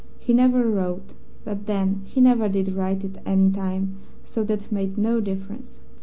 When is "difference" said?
5.21-5.79